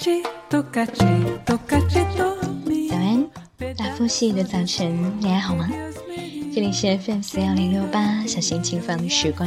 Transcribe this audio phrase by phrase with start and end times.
[0.00, 0.06] 早
[2.96, 3.28] 安，
[3.76, 5.68] 大风细雨的早晨，你还好吗？
[6.54, 9.46] 这里是 FM 四幺零六八，小心情放的时光。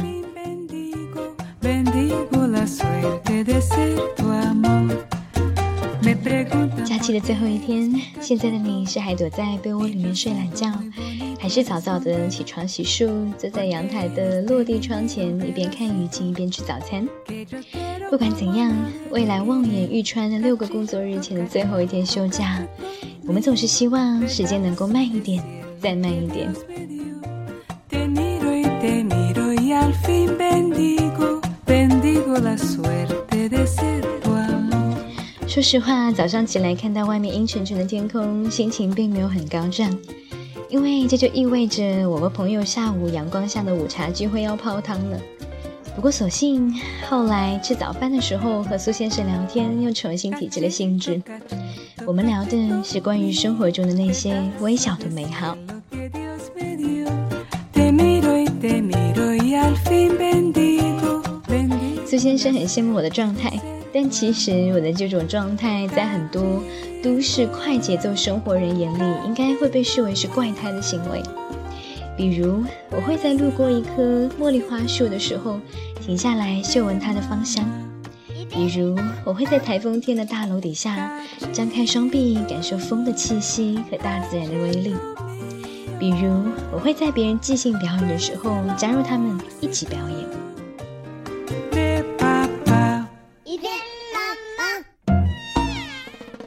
[6.84, 10.72] 假期的最后一天，现在的你是还躲在被窝里面睡懒觉，
[11.40, 17.04] 还是早早的起床洗漱，坐在阳台的落地窗前，一边看雨景一边吃早餐？
[18.14, 18.72] 不管怎样，
[19.10, 22.64] 未来望眼欲穿的六个工作日前的最后一天休假，
[23.26, 25.42] 我们总是希望时间能够慢一点，
[25.80, 26.48] 再慢一点。
[35.48, 39.92] 说实话，早上起来看到外面阴沉沉的天空，心情并没有很高涨，
[40.68, 45.18] 因为这就意味着我和朋友下午阳光下的午茶聚会要泡汤了。
[45.94, 46.74] 不过，所幸
[47.08, 51.22] 后来吃早饭的时候和苏先生聊天，又重新提起了兴致。
[52.06, 55.56] 我们聊的是关于生活中的那些微小的美好。
[62.04, 63.52] 苏先生很羡慕我的状态。
[63.96, 66.60] 但其实我的这种状态，在很多
[67.00, 71.22] 都市快节奏生活人眼里，应该会被视为是怪胎的行为。
[72.16, 75.58] 比如，我会在路过一棵茉莉花树的时候，
[76.00, 77.64] 停下来嗅闻它的芳香；
[78.48, 81.20] 比如，我会在台风天的大楼底下，
[81.52, 84.94] 张开双臂，感受风的气息和大自然的威力；
[85.98, 90.44] 比如，我会在别人即兴表演的时候，加入他们一起表演。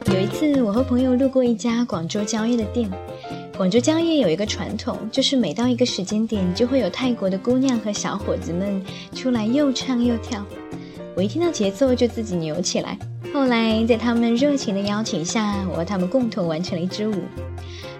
[0.06, 2.90] 有一次我和朋友路过一家广州蕉业的店，
[3.58, 8.80] 广州蕉业有一个传统，就是每到一个时间点，就会有泰国的姑娘和小伙子们
[9.12, 10.46] 出来又唱又跳。
[11.16, 12.96] 我一听到节奏就自己扭起来。
[13.34, 17.16] 后来在他们热情的邀请下，我和他们共同完成了一支舞。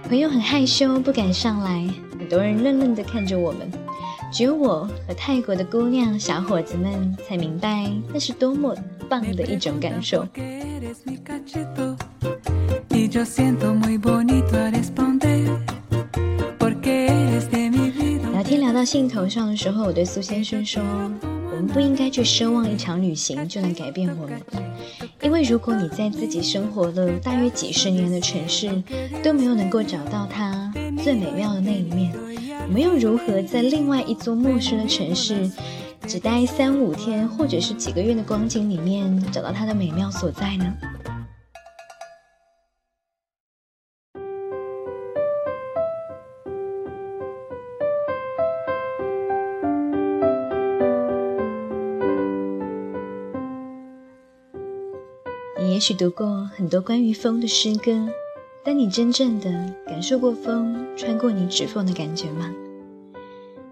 [0.05, 1.85] 朋友很害羞，不敢上来，
[2.17, 3.69] 很多人愣愣地看着我们，
[4.33, 8.77] 只有我和泰国的姑娘小伙子们才明白那是多么
[9.09, 10.25] 棒的一种感受。
[18.31, 20.83] 聊天聊到兴头上的时候，我对苏先生说
[21.51, 24.39] ：“我们不应该去奢望一场旅行就能改变我们，
[25.23, 28.71] 因为如果你在自己生活了大约几十年的城市
[29.23, 30.71] 都没有能够找到它
[31.03, 32.13] 最美妙的那一面，
[32.67, 35.51] 我们又如何在另外一座陌生的城市
[36.07, 40.75] 只待三五天或者是几个月的光景里面找到它的美妙所在呢？”
[55.79, 58.09] 也许读过很多关于风的诗歌，
[58.65, 59.49] 但你真正的
[59.87, 62.53] 感受过风穿过你指缝的感觉吗？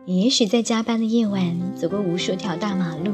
[0.04, 3.10] 你也许在加班的夜晚走过无数条大马路，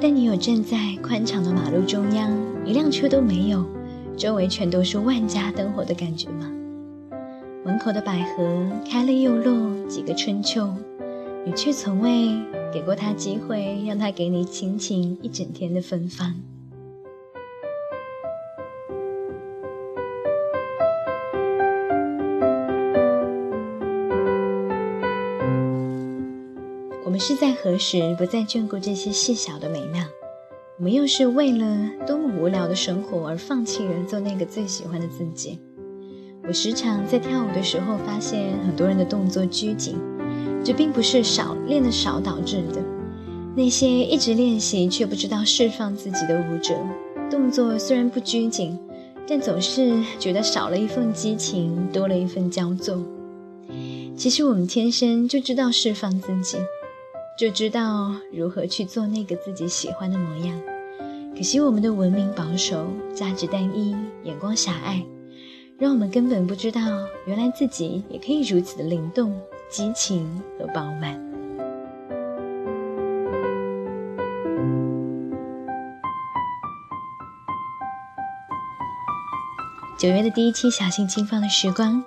[0.00, 2.32] 但你有站在宽敞的马路中央，
[2.64, 3.62] 一辆车都没有，
[4.16, 6.50] 周围全都是万家灯火的感觉吗？
[7.62, 10.66] 门口的百合开了又落，几个春秋，
[11.44, 12.30] 你却从未
[12.72, 16.34] 给过他机会，让他给你倾情一整天的芬芳。
[27.28, 30.02] 是在何时不再眷顾这些细小的美妙？
[30.78, 35.58] 我们又是为了多么无聊的生活而放弃了做那个最喜欢的自己？
[36.44, 39.98] 我时常在跳舞的时候发现，很多人的动作拘谨，
[40.64, 42.82] 这并不是少练的少导致的。
[43.54, 46.74] 那些一直练习却不知道释放自己的舞者，
[47.30, 48.78] 动作虽然不拘谨，
[49.26, 52.96] 但总是觉得少了一份激情，多了一份焦作。
[54.16, 56.56] 其实我们天生就知道释放自己。
[57.38, 60.60] 就知道如何去做那个自己喜欢的模样。
[61.36, 65.06] 可惜我们的文明保守、价值单一、眼光狭隘，
[65.78, 66.80] 让我们根本不知道，
[67.26, 69.40] 原来自己也可以如此的灵动、
[69.70, 71.16] 激情和饱满。
[79.96, 82.02] 九月的第一期《小心轻放的时光》，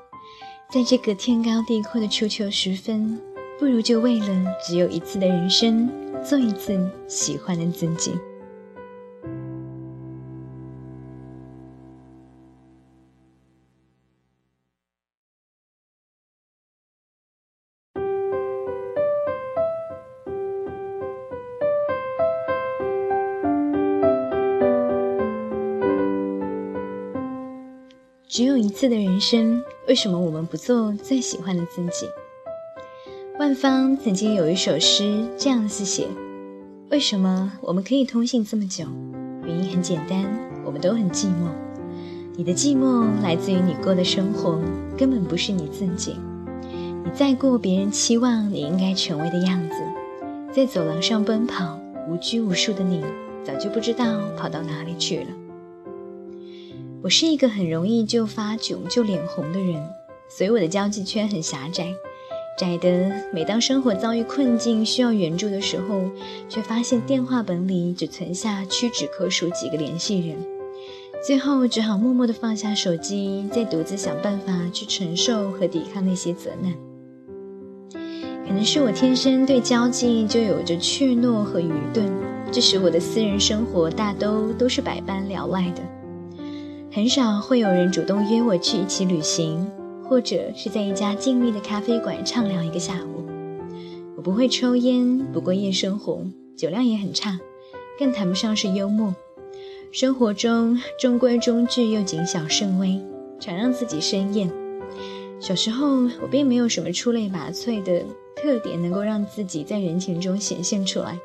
[0.69, 3.30] 在这个天高地阔的初秋时分。
[3.61, 4.25] 不如就为了
[4.59, 5.87] 只有一次的人生，
[6.23, 6.75] 做一次
[7.07, 8.11] 喜欢的自己。
[28.27, 32.07] 只有一次的人生，为什么我们不做最喜欢的自己？
[33.51, 36.07] 万芳曾经有一首诗这样子写：
[36.89, 38.86] 为什么我们可以通信这么久？
[39.44, 40.24] 原因很简单，
[40.63, 41.50] 我们都很寂寞。
[42.38, 44.57] 你的寂寞来自于你过的生活
[44.98, 46.15] 根本不是你自己。
[47.03, 49.75] 你在过别人期望你应该成为的样子，
[50.53, 51.77] 在走廊上奔跑，
[52.07, 53.03] 无拘无束的你，
[53.44, 54.06] 早就不知道
[54.38, 55.27] 跑到哪里去了。
[57.03, 59.75] 我是一个很容易就发窘、就脸红的人，
[60.30, 61.94] 所以我的交际圈很狭窄，
[62.57, 66.01] 窄的每当生活遭遇困境需要援助的时候，
[66.48, 70.38] 却发现电话本里只存下屈指可数几个联系人，
[71.25, 76.71] 最后只好默默地放下手机，再独自想办法去承受和抵抗那些责难。
[78.45, 82.12] 可能是我天生对交际就有着怯懦和愚钝，
[82.51, 85.81] 这使我的私人生活大都都是百般聊赖的。
[86.92, 89.65] 很少会有人主动约我去一起旅行，
[90.11, 93.23] 或者是在一家静谧的咖啡馆畅聊一个下午。
[94.17, 96.21] 我不会抽烟，不过夜生活，
[96.57, 97.39] 酒量也很差，
[97.97, 99.15] 更谈不上是幽默。
[99.93, 102.99] 生活中中规中矩又谨小慎微，
[103.39, 104.51] 常让自己生厌。
[105.39, 108.03] 小时候我并没有什么出类拔萃的
[108.35, 111.17] 特点能够让自己在人群中显现出来，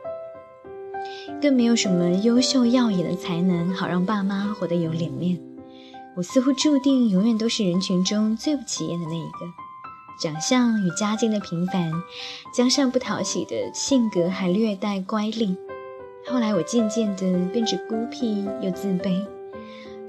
[1.43, 5.37] 更没有什么优秀耀眼的才能，好让爸妈活得有脸面。
[6.17, 9.53] 我似乎注定永远都是人群中最不起眼的那一个，
[10.19, 11.93] 长相与家境的平凡，
[12.55, 15.55] 加上不讨喜的性格，还略带乖戾。
[16.27, 19.27] 后来我渐渐的变得孤僻又自卑，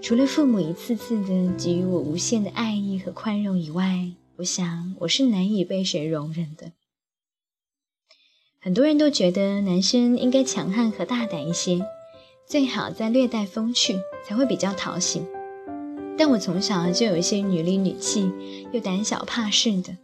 [0.01, 6.71] 除了父母一次次的给予我无限的爱意和宽容以外，我想我是难以被谁容忍的。
[8.61, 11.85] 很多人都觉得男生应该强悍和大胆一些，
[12.47, 15.23] 最好再略带风趣，才会比较讨喜。
[16.17, 18.31] 但我从小就有一些女里女气
[18.71, 19.95] 又胆小怕事的，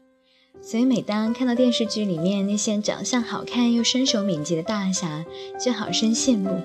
[0.61, 5.25] 所以每当看到电视剧里面那些长相好看又身手敏捷的大侠，
[5.59, 6.61] 就好生羡慕。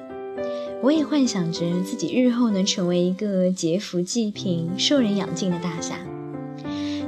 [0.83, 5.99] 我也幻想着自己日后能成为一个劫富济贫、受人仰敬的大侠，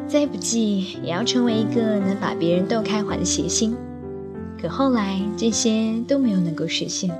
[0.08, 3.76] 再不济也要成为一个能把别人逗开怀的谐星。
[4.60, 7.10] 可后来这些都没有能够实现，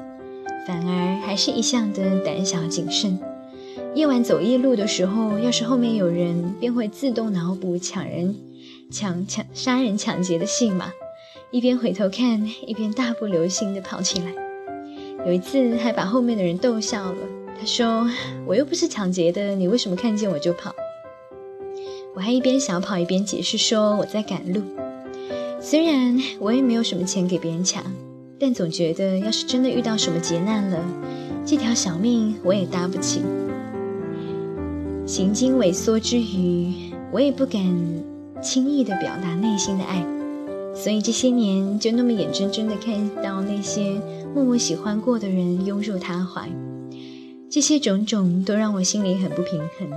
[0.66, 3.18] 反而还是一向的胆小谨慎。
[3.92, 8.36] 夜晚走夜路的时候，要是后面有人，便会自动脑补抢人、
[8.90, 10.92] 抢抢杀人、抢劫的戏码，
[11.50, 14.26] 一边回头看， 一边大步流星地跑起来。
[15.26, 17.18] 有一次还把后面的人逗笑了。
[17.58, 18.08] 他说
[18.46, 20.72] ：“我又不是抢劫的，你为什么看见我就跑？”
[22.14, 24.62] 我还一边小跑一边解释说：“我在赶路。
[25.60, 27.84] 虽然我也没有什么钱给别人抢，
[28.38, 30.78] 但总觉得要是真的遇到什么劫难了，
[31.44, 33.20] 这条小命我也搭不起。”
[35.10, 36.72] 行经萎缩之余，
[37.10, 37.60] 我也不敢
[38.40, 40.06] 轻易地表达内心的爱，
[40.72, 44.00] 所以这些年就那么眼睁睁地看到那些
[44.32, 46.48] 默默喜欢过的人拥入他怀，
[47.50, 49.90] 这些种种都让我心里很不平衡。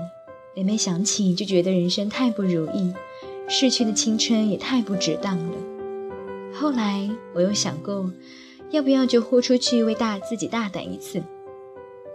[0.55, 2.91] 每每想起，就觉得人生太不如意，
[3.47, 5.53] 逝去的青春也太不值当了。
[6.55, 8.11] 后来我又想过，
[8.71, 11.21] 要不要就豁出去为大自己大胆一次。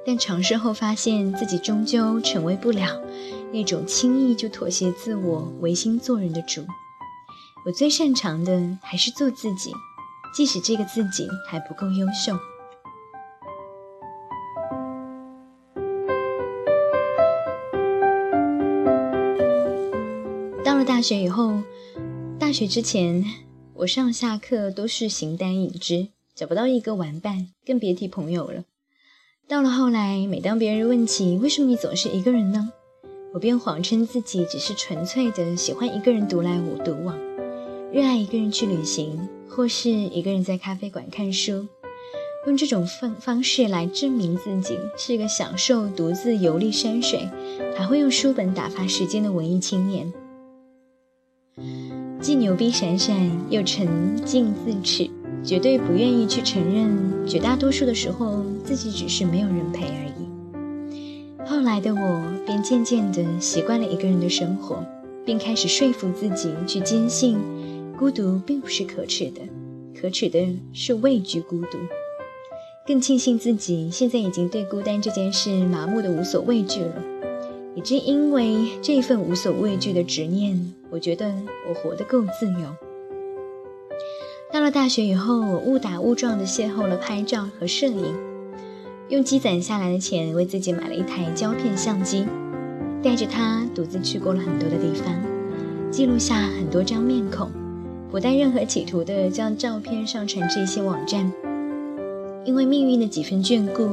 [0.06, 3.00] 但尝试后发现自己终究成为不了
[3.52, 6.64] 那种轻易就妥协自我、违心做人的主。
[7.66, 9.70] 我最擅长的还是做自己，
[10.34, 12.38] 即使这个自己还不够优秀。
[20.64, 21.62] 到了大学以后，
[22.38, 23.24] 大学之前
[23.74, 28.64] 我上下课都是形单影只，找不到一个玩伴，更别提朋友了。
[29.48, 32.68] 到了后来，每当别人问起为什么你总是一个人呢，
[33.32, 37.18] 我便谎称自己只是纯粹的喜欢一个人独来独往，
[37.90, 41.66] 热爱一个人去旅行，或是一个人在咖啡馆看书，
[42.46, 47.26] 用这种方方式来证明自己是个享受独自游历山水，
[47.74, 50.12] 还会用书本打发时间的文艺青年，
[52.20, 53.16] 既牛逼闪闪，
[53.48, 55.08] 又沉静自持。
[55.44, 61.48] 绝对不愿意去承认，绝大多数的时候自己只是没有人陪而已。
[61.48, 64.84] 后来的我便渐渐地习惯了一个人的生活，
[65.24, 67.38] 并开始说服自己去坚信，
[67.98, 69.40] 孤独并不是可耻的，
[69.98, 71.78] 可耻的是畏惧孤独。
[72.86, 77.02] 更庆幸自己现在已经对孤单这件事麻木的无所畏惧了。
[77.74, 81.32] 也正因为这份无所畏惧的执念，我觉得
[81.70, 82.76] 我活得够自由。
[84.52, 88.14] 到了大学以后，我误打误撞地邂逅了拍照和摄影，
[89.08, 92.26] 用积攒下来的钱为自己买了一台胶片相机，
[93.02, 95.14] 带着它独自去过了很多的地方，
[95.90, 97.50] 记录下很多张面孔，
[98.10, 101.32] 不带任何企图的将照片上传至一些网站。
[102.44, 103.88] 因为命运的几分眷顾，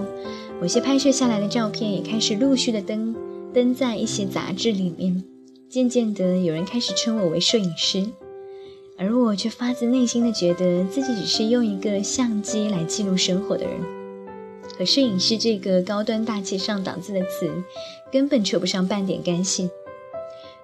[0.60, 3.16] 某些拍摄下来的照片也开始陆续的登
[3.54, 5.24] 登在一些杂志里面。
[5.70, 8.06] 渐渐的，有人开始称我为摄影师，
[8.98, 13.74] 而我却发自内心的觉得自己只是用一个相机来记录生活的人，
[14.78, 17.50] 和摄影师这个高端大气上档次的词
[18.12, 19.70] 根本扯不上半点干系。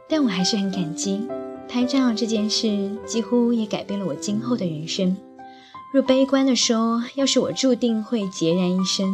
[0.08, 1.22] 但我还是很感激，
[1.70, 5.16] 拍照这件事几乎也改变了我今后的人生。
[5.94, 9.06] 若悲观地说，要是我注定会孑然一身，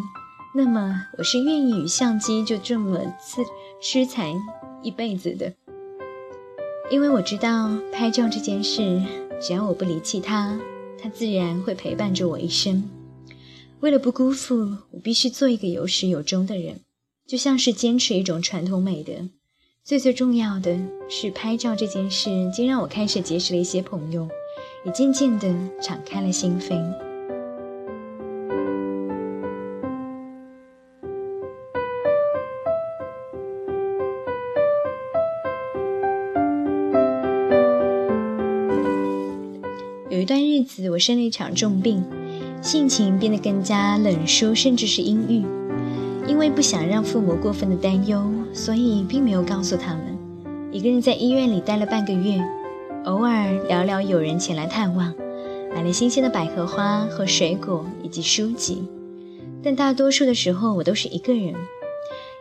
[0.55, 3.43] 那么我是愿意与相机就这么自
[3.81, 4.33] 痴缠
[4.81, 5.53] 一辈子的。
[6.89, 9.01] 因为我知道拍照这件事，
[9.41, 10.57] 只要我不离弃它，
[11.01, 12.83] 它自然会陪伴着我一生。
[13.79, 16.81] 为了不辜负，我必须做一个有始有终的人，
[17.27, 19.13] 就像是坚持一种传统美德。
[19.83, 24.27] 最最重要的是，拍照这件事，竟让我开始结识了一些朋友。
[24.83, 26.75] 也渐渐地敞开了心扉。
[40.09, 42.03] 有一段日子，我生了一场重病，
[42.61, 45.45] 性情变得更加冷疏，甚至是阴郁。
[46.27, 48.21] 因为不想让父母过分的担忧，
[48.53, 50.17] 所以并没有告诉他们。
[50.71, 52.37] 一个人在医院里待了半个月。
[53.05, 55.13] 偶尔聊聊有人前来探望，
[55.73, 58.83] 买了新鲜的百合花和水果以及书籍，
[59.63, 61.53] 但大多数的时候我都是一个人。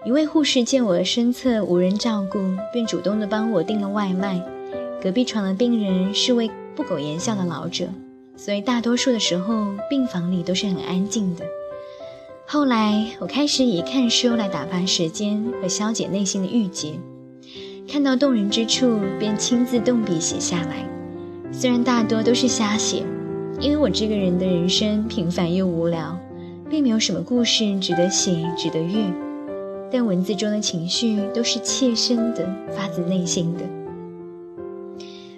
[0.04, 2.38] 一位护士见我身侧无人照顾，
[2.72, 4.44] 便主动的帮我订了外卖。
[5.00, 7.86] 隔壁床的病人是位不苟言笑的老者，
[8.36, 11.44] 所以大多数的时候病房里都是很安静的。
[12.46, 16.94] 后来我开始以看书来打发时间和消解内心的郁结。
[17.88, 20.86] 看到动人之处，便亲自动笔写下来。
[21.52, 23.02] 虽然大多都是瞎写，
[23.60, 26.18] 因为我这个人的人生平凡又无聊，
[26.68, 29.04] 并没有什么故事值得写、值得阅。
[29.90, 32.44] 但文字中的情绪都是切身的、
[32.76, 33.62] 发自内心的。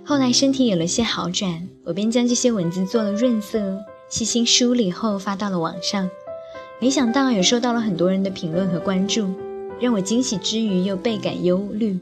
[0.09, 3.77] 后来身体有了些好转，我便将这些文字做了润色，
[4.09, 6.09] 细心梳理后发到了网上。
[6.81, 9.29] 没想到也收到了很多人的评论和关注，
[9.79, 12.01] 让我惊喜之余又倍感忧虑。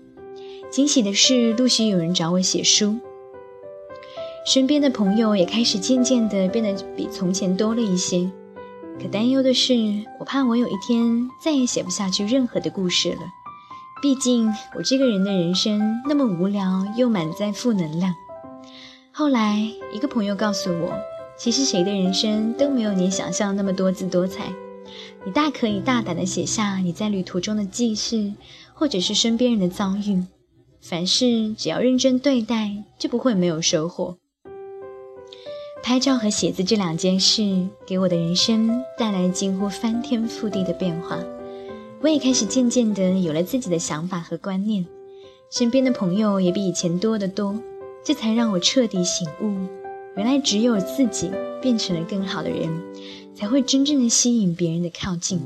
[0.71, 2.95] 惊喜的是，陆续有人找我写书，
[4.47, 8.31] 身边的朋友也开始渐渐的变得比从前多了一些。
[9.03, 9.75] 可担忧的是，
[10.21, 13.19] 我怕我有一天再也写不下去任何的故事了。
[14.03, 18.15] 毕竟我这个人的人生那么无聊，又满载负能量。
[19.11, 19.59] 后来，
[19.91, 20.93] 一个朋友告诉我，
[21.39, 24.53] 其实谁的人生都没有你想象那么多姿多彩。
[25.25, 28.35] 你大可以大胆的写下你在旅途中的记事，
[28.75, 30.23] 或者是身边人的遭遇。
[30.81, 34.19] 凡事只要认真对待，就不会没有收获。
[35.83, 41.19] 拍照和写字这两件事，给我的人生带来近乎翻天覆地的变化。
[42.03, 44.87] 我也开始渐渐的有了自己的想法和观念，
[45.51, 47.59] 身边的朋友也比以前多得多。
[48.05, 49.67] 这才让我彻底醒悟，
[50.17, 51.29] 原来只有自己
[51.61, 52.71] 变成了更好的人，
[53.35, 55.41] 才会真正的吸引别人的靠近。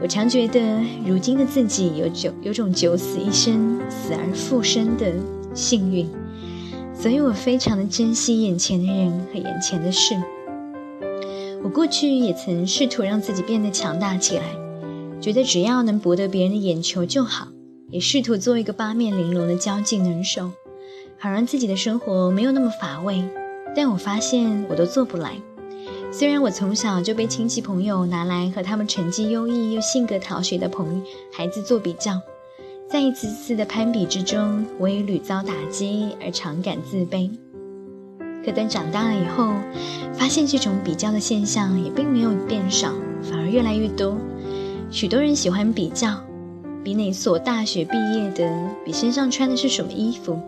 [0.00, 5.12] 我常觉得，如今的自己有九有种九死一生、死而复生的
[5.54, 6.08] 幸运，
[6.94, 10.14] 所以我非常的珍惜眼前的人和眼前的事。
[11.64, 14.44] 我过去也曾试图让自己变得强大起来，
[15.22, 17.46] 觉得只要能博得别人的眼球就好，
[17.90, 20.50] 也试图做一个八面玲珑的交际能手，
[21.16, 23.22] 好让自己的生活没有那么乏味。
[23.72, 25.36] 但我发现我都做不来。
[26.10, 31.00] 虽然我从小就被亲戚朋友拿来和他们成绩优异又性格讨学的朋
[31.32, 32.20] 孩子做比较，
[32.90, 37.30] 在一次次的攀比之中，我也屡遭打击而常感自卑。
[38.44, 39.52] 可等长大了以后，
[40.12, 44.18] 发现这种比较的现象也并没有变少，反而越来越多。
[44.92, 46.22] 许多人喜欢比较，
[46.84, 50.38] 比哪所大学毕业的，比身上穿的是什么衣服，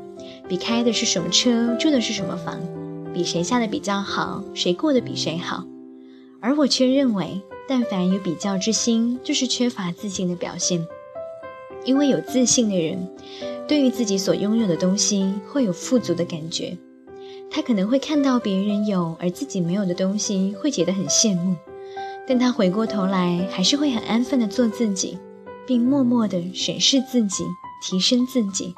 [0.47, 2.61] 比开的是什么车，住的是什么房。
[3.15, 5.65] 比谁下的比较好，谁过得比谁好，
[6.41, 10.87] 而我却认为，但凡有比较之心，就是缺乏自信的表现。
[11.87, 13.09] 因为有自信的人，
[13.67, 16.77] 对于自己所拥有的东西会有富足的感觉。
[17.51, 21.55] 他可能会看到别人有而自己没有的东西，会觉得很羡慕，
[22.27, 25.19] 但他回过头来，还是会很安分的做自己，
[25.67, 27.45] 并默默的审视自己，
[27.83, 28.75] 提升自己。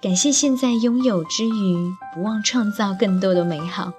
[0.00, 3.92] 感谢现在拥有之余，不忘创造更多的美好。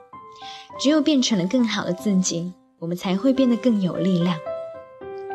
[0.79, 4.37] 只有变成了更好的自己，我们才会变得更有力量。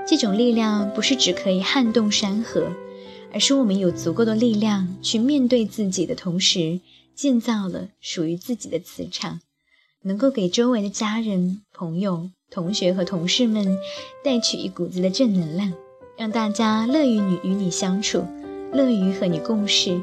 [0.07, 2.69] 这种力量不是只可以撼动山河，
[3.33, 6.81] 而是我们有足够的力量去面对自己的同时，
[7.15, 9.41] 建造了属于自己的磁场，
[10.03, 13.77] 能够给周围的家人、朋友、同学和同事们
[14.23, 15.73] 带去一股子的正能量，
[16.17, 18.25] 让大家乐于你与你相处，
[18.73, 20.01] 乐于和你共事，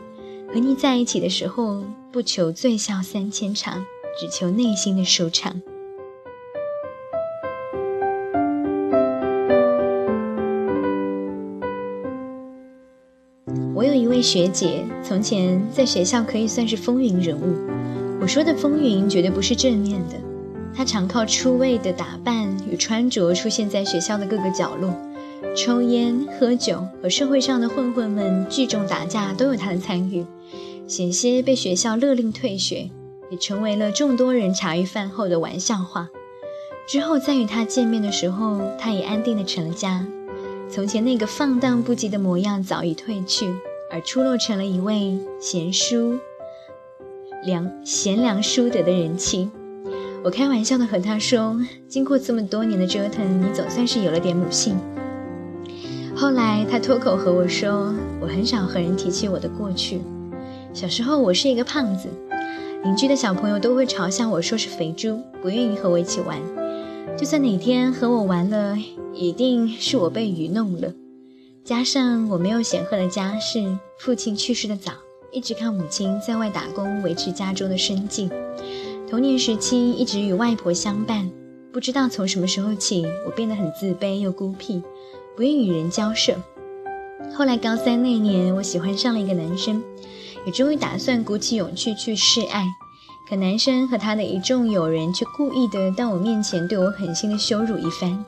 [0.53, 1.81] 和你在一起的时候，
[2.11, 3.85] 不求醉笑三千场，
[4.19, 5.61] 只求内心的舒畅。
[13.73, 17.55] 我有一位学姐从前在学校可以算是风云人物，
[18.19, 20.30] 我说的风云绝对不是正面的。
[20.75, 24.93] 他常靠出位的打扮与穿着出现在学校的各个角落，
[25.55, 30.25] 抽烟、喝酒和社会上的混混们聚众打架都有他的参与，
[30.87, 32.89] 险些被学校勒令退学，
[33.29, 36.09] 也成为了众多人茶余饭后的玩笑话。
[36.87, 40.05] 之后再与他见面的时候，他也安定的成了家，
[40.69, 43.53] 从前那个放荡不羁的模样早已褪去。
[43.93, 46.17] 而出落成了一位贤淑
[47.43, 49.51] 良贤良淑德的人妻。
[50.23, 51.59] 我开玩笑的和他说
[51.89, 54.77] ：“经过这么多年的折腾，你总算是有了点母性。”
[56.15, 59.99] 后来他脱口和我说：“我很少和人提起我的过去。
[60.73, 62.07] 小时候我是一个胖子，
[62.83, 66.37] 邻居的小朋友都会嘲笑我说是肥猪，不愿意和我一起玩。
[67.17, 68.77] 就算哪天和我玩了，
[69.15, 70.93] 一定是我被愚弄了。”
[71.65, 74.91] 加上我没有显赫的家世，父亲去世的早，
[75.31, 78.29] 一直靠母亲在外打工维持家中的生计。
[79.11, 81.29] 童年时期一直与外婆相伴，
[81.73, 84.81] 不知道从什么时候起，我变得很自卑又孤僻，
[85.35, 86.33] 不愿与人交涉。
[87.33, 89.83] 后来高三那年，我喜欢上了一个男生，
[90.45, 92.65] 也终于打算鼓起勇气去示爱。
[93.27, 98.23] 可男生和他的一众友人却故意的到我面前对我狠心的羞辱一番。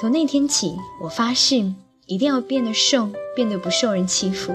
[0.00, 1.74] 从那天起，我发誓。
[2.06, 4.52] 一定要变得瘦，变得不受人欺负，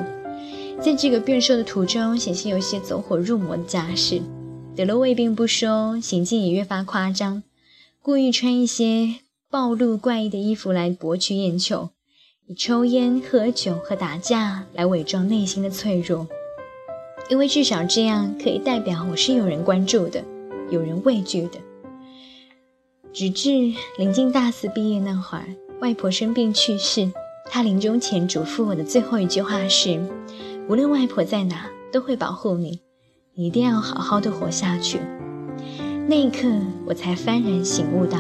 [0.80, 4.22] 在这个变瘦的途中，险些有些走火入魔的架势。
[4.74, 7.44] 得了胃病不说，行径也越发夸张，
[8.02, 9.16] 故意穿一些
[9.50, 11.90] 暴露怪异的衣服来博取眼球，
[12.48, 16.26] 以抽烟、喝酒和打架来伪装内心的脆弱，
[17.30, 20.24] 因为至少这样可以代表我是有人关注的，
[20.70, 21.60] 有人畏惧的。
[23.12, 23.52] 直至
[23.98, 25.46] 临近大四毕业那会儿，
[25.82, 27.12] 外婆生病去世。
[27.54, 30.02] 他临终前嘱咐我的最后一句话是
[30.70, 32.80] ：“无论外婆在哪，都会保护，你
[33.34, 35.00] 一定要好好的活下去。”
[36.08, 36.48] 那一刻，
[36.86, 38.20] 我才幡然醒悟到，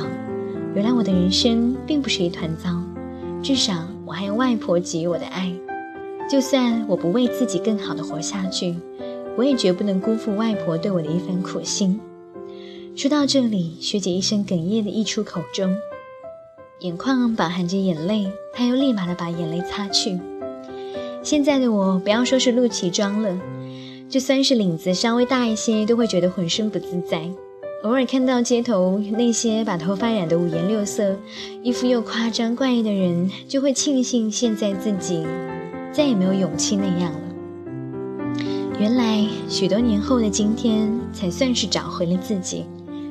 [0.73, 2.81] 原来我的人生并不是一团糟，
[3.43, 3.73] 至少
[4.05, 5.53] 我还有外婆给予我的爱。
[6.29, 8.77] 就算我不为自己更好的活下去，
[9.35, 11.99] 我也绝不能辜负外婆对我的一番苦心。
[12.95, 15.75] 说到这里，学姐一声哽咽的溢出口中。
[16.79, 20.19] 眼眶饱含着眼泪，她又立马的把眼泪擦去。
[21.21, 23.37] 现在的我，不要说是露脐装了，
[24.11, 27.31] 就算是领子稍微大一些，都会觉得浑身不自在。
[27.83, 31.17] 偶尔看到街头那些把头发染得五颜六色、
[31.63, 35.25] 衣服又夸张怪异的人，就会庆幸现在自己
[35.93, 37.19] 再也没有勇气那样了。
[38.77, 42.65] 原来许多年后的今天，才算是找回了自己，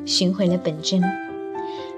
[0.05, 1.03] 寻回了本真。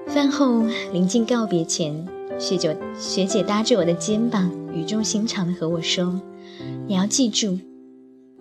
[0.06, 0.62] 饭后
[0.92, 2.06] 临近告别前，
[2.38, 6.20] 学姐学姐搭着我的肩膀，语重心长地和我说
[6.86, 7.58] ：“你要记住，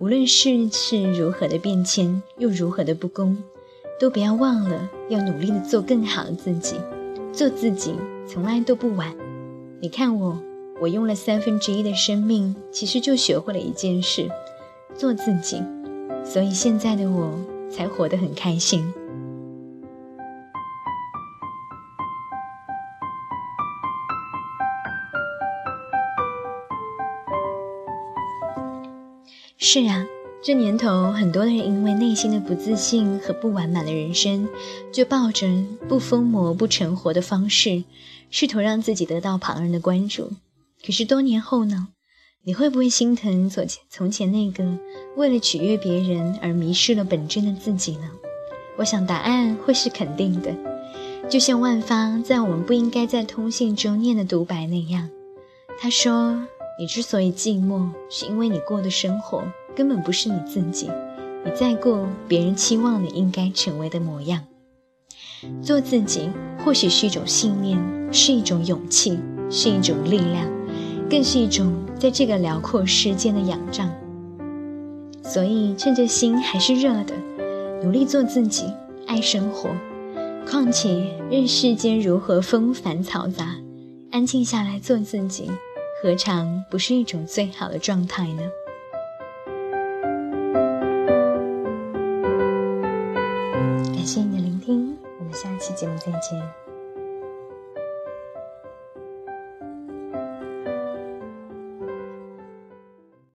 [0.02, 3.38] 无论世事如何的变迁，又如何的不公，
[4.00, 6.74] 都不要忘了要努力的做更好的自己。
[7.32, 7.94] 做自己
[8.26, 9.14] 从来都不晚。
[9.80, 10.36] 你看我，
[10.80, 14.28] 我用了三分之一的生命，其实就学会了一件事：
[14.96, 15.62] 做自己。
[16.24, 17.38] 所以现在的我
[17.70, 18.92] 才活得很开心。”
[29.64, 30.04] 是啊，
[30.42, 34.48] 这年头，很多人因为内心的不自信和不完满的人生，
[34.92, 35.46] 就抱着
[35.88, 37.84] 不疯魔不成活的方式，
[38.28, 40.32] 试图让自己得到旁人的关注。
[40.84, 41.86] 可是多年后呢？
[42.42, 44.64] 你会不会心疼从前从前那个
[45.16, 48.10] 为了取悦别人而迷失了本真的自己呢？
[48.78, 50.52] 我想答案会是肯定的。
[51.30, 55.08] 就像万芳在《我们不应该在通信中念的独白那样，
[55.78, 56.48] 他说。
[56.78, 59.42] 你之所以寂寞，是因为你过的生活
[59.76, 60.90] 根本不是你自己，
[61.44, 64.42] 你在过别人期望你应该成为的模样。
[65.60, 66.30] 做自己
[66.64, 67.78] 或许是一种信念，
[68.12, 69.18] 是一种勇气，
[69.50, 70.48] 是一种力量，
[71.10, 73.90] 更是一种在这个辽阔世间的仰仗。
[75.22, 77.14] 所以趁着心还是热的，
[77.82, 78.64] 努力做自己，
[79.06, 79.70] 爱生活。
[80.48, 83.56] 况且任世间如何纷繁嘈杂，
[84.10, 85.50] 安静下来做自己。
[86.02, 88.42] 何尝不是一种最好的状态呢？
[93.94, 96.61] 感谢你的聆听，我们下期节目再见。